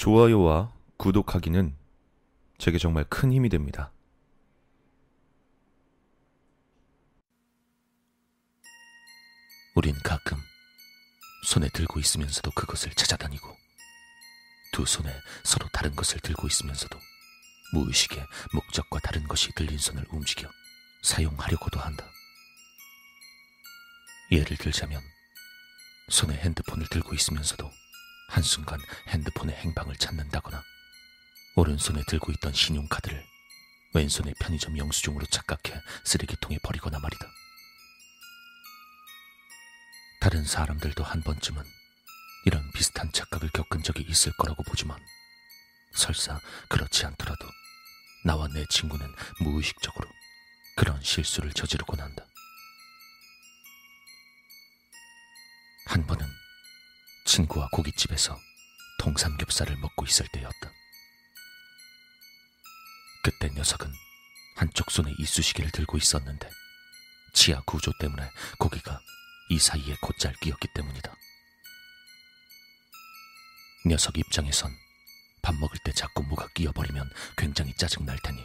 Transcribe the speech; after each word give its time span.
좋아요와 0.00 0.72
구독하기는 0.96 1.76
제게 2.56 2.78
정말 2.78 3.04
큰 3.04 3.34
힘이 3.34 3.50
됩니다. 3.50 3.92
우린 9.74 9.94
가끔 10.02 10.38
손에 11.44 11.68
들고 11.68 12.00
있으면서도 12.00 12.50
그것을 12.52 12.92
찾아다니고 12.94 13.46
두 14.72 14.86
손에 14.86 15.12
서로 15.44 15.68
다른 15.68 15.94
것을 15.94 16.18
들고 16.20 16.46
있으면서도 16.46 16.98
무의식에 17.74 18.24
목적과 18.54 19.00
다른 19.00 19.28
것이 19.28 19.52
들린 19.54 19.76
손을 19.76 20.06
움직여 20.08 20.48
사용하려고도 21.02 21.78
한다. 21.78 22.10
예를 24.32 24.56
들자면 24.56 25.02
손에 26.08 26.38
핸드폰을 26.38 26.86
들고 26.86 27.14
있으면서도 27.14 27.79
한순간 28.30 28.80
핸드폰의 29.08 29.56
행방을 29.56 29.96
찾는다거나 29.96 30.62
오른손에 31.56 32.02
들고 32.06 32.32
있던 32.32 32.52
신용카드를 32.52 33.26
왼손의 33.92 34.34
편의점 34.40 34.78
영수증으로 34.78 35.26
착각해 35.26 35.80
쓰레기통에 36.04 36.58
버리거나 36.62 37.00
말이다. 37.00 37.26
다른 40.20 40.44
사람들도 40.44 41.02
한 41.02 41.22
번쯤은 41.22 41.64
이런 42.46 42.70
비슷한 42.72 43.10
착각을 43.12 43.50
겪은 43.50 43.82
적이 43.82 44.02
있을 44.08 44.32
거라고 44.38 44.62
보지만 44.62 44.98
설사 45.92 46.38
그렇지 46.68 47.04
않더라도 47.06 47.46
나와 48.24 48.46
내 48.48 48.64
친구는 48.70 49.12
무의식적으로 49.40 50.08
그런 50.76 51.02
실수를 51.02 51.52
저지르곤 51.52 52.00
한다. 52.00 52.24
한 55.86 56.06
번은 56.06 56.39
친구와 57.30 57.68
고깃집에서 57.70 58.36
통삼겹살을 58.98 59.76
먹고 59.76 60.04
있을 60.04 60.26
때였다. 60.32 60.72
그때 63.22 63.48
녀석은 63.54 63.88
한쪽 64.56 64.90
손에 64.90 65.14
이쑤시개를 65.16 65.70
들고 65.70 65.96
있었는데 65.96 66.50
치아 67.32 67.60
구조 67.60 67.92
때문에 68.00 68.28
고기가 68.58 69.00
이 69.48 69.60
사이에 69.60 69.94
곧잘 70.02 70.34
끼었기 70.40 70.68
때문이다. 70.74 71.14
녀석 73.86 74.18
입장에선 74.18 74.72
밥 75.40 75.54
먹을 75.54 75.78
때 75.84 75.92
자꾸 75.92 76.24
뭐가 76.24 76.48
끼어버리면 76.48 77.08
굉장히 77.36 77.72
짜증날 77.76 78.18
테니 78.24 78.44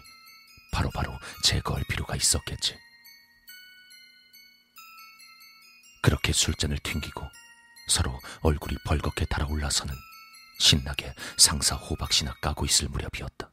바로바로 0.71 1.17
제거할 1.43 1.83
필요가 1.89 2.15
있었겠지. 2.15 2.77
그렇게 6.03 6.31
술잔을 6.33 6.77
튕기고 6.83 7.27
서로 7.87 8.19
얼굴이 8.41 8.77
벌겋게 8.85 9.27
달아올라서는 9.29 9.93
신나게 10.59 11.13
상사 11.37 11.75
호박씨나 11.75 12.33
까고 12.41 12.65
있을 12.65 12.87
무렵이었다. 12.89 13.51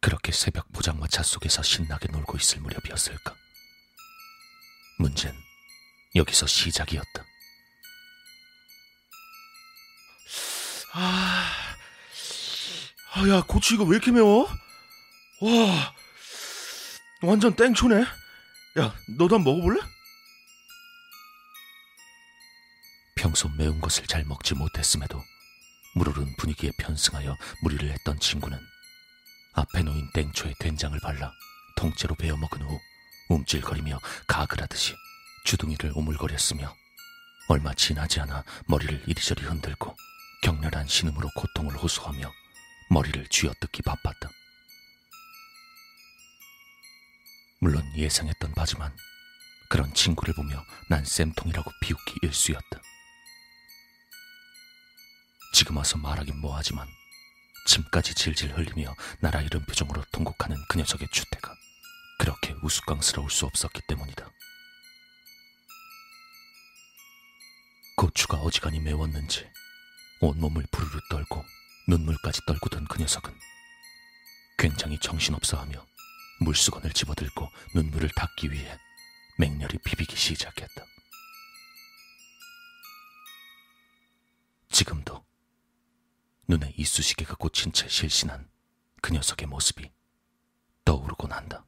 그렇게 0.00 0.30
새벽 0.32 0.70
포장마차 0.72 1.22
속에서 1.22 1.62
신나게 1.62 2.08
놀고 2.12 2.36
있을 2.36 2.60
무렵이었을까? 2.60 3.34
문제는 4.98 5.36
여기서 6.14 6.46
시작이었다. 6.46 7.24
아, 10.92 11.52
아, 13.14 13.28
야, 13.28 13.42
고추 13.42 13.74
이거 13.74 13.84
왜 13.84 13.96
이렇게 13.96 14.10
매워? 14.10 14.48
와, 15.40 15.94
완전 17.22 17.54
땡초네. 17.54 18.00
야, 18.78 18.94
너도 19.18 19.36
한번 19.36 19.54
먹어볼래? 19.56 19.80
평소 23.36 23.50
매운 23.50 23.82
것을 23.82 24.06
잘 24.06 24.24
먹지 24.24 24.54
못했음에도 24.54 25.22
물오른 25.94 26.34
분위기에 26.38 26.70
편승하여 26.78 27.36
무리를 27.60 27.86
했던 27.90 28.18
친구는 28.18 28.58
앞에 29.52 29.82
놓인 29.82 30.10
땡초에 30.14 30.54
된장을 30.58 30.98
발라 31.00 31.30
통째로 31.76 32.14
베어 32.14 32.34
먹은 32.34 32.62
후 32.62 32.80
움찔거리며 33.28 34.00
가글하듯이 34.26 34.94
주둥이를 35.44 35.92
오물거렸으며 35.94 36.74
얼마 37.48 37.74
지나지 37.74 38.20
않아 38.20 38.42
머리를 38.68 39.04
이리저리 39.06 39.42
흔들고 39.42 39.94
격렬한 40.40 40.88
신음으로 40.88 41.28
고통을 41.36 41.76
호소하며 41.76 42.32
머리를 42.88 43.26
쥐어뜯기 43.28 43.82
바빴다. 43.82 44.30
물론 47.60 47.84
예상했던 47.98 48.54
바지만 48.54 48.96
그런 49.68 49.92
친구를 49.92 50.32
보며 50.32 50.64
난 50.88 51.04
쌤통이라고 51.04 51.70
비웃기 51.82 52.20
일쑤였다. 52.22 52.85
지금 55.56 55.78
와서 55.78 55.96
말하긴 55.96 56.38
뭐하지만 56.42 56.86
침까지 57.66 58.14
질질 58.14 58.52
흘리며 58.52 58.94
나라 59.20 59.40
이른 59.40 59.64
표정으로 59.64 60.04
통곡하는 60.12 60.54
그 60.68 60.76
녀석의 60.76 61.08
주태가 61.10 61.50
그렇게 62.18 62.54
우스꽝스러울 62.62 63.30
수 63.30 63.46
없었기 63.46 63.80
때문이다. 63.88 64.30
고추가 67.96 68.36
어지간히 68.36 68.80
매웠는지 68.80 69.50
온몸을 70.20 70.66
부르르 70.70 71.00
떨고 71.08 71.42
눈물까지 71.88 72.42
떨구던 72.46 72.88
그 72.88 72.98
녀석은 72.98 73.32
굉장히 74.58 74.98
정신없어하며 74.98 75.86
물수건을 76.40 76.92
집어들고 76.92 77.50
눈물을 77.74 78.10
닦기 78.14 78.52
위해 78.52 78.78
맹렬히 79.38 79.78
비비기 79.82 80.16
시작했다. 80.16 80.95
눈에 86.48 86.72
이쑤시개가 86.76 87.34
꽂힌 87.36 87.72
채 87.72 87.88
실신한 87.88 88.48
그 89.02 89.12
녀석의 89.12 89.48
모습이 89.48 89.90
떠오르곤 90.84 91.32
한다. 91.32 91.64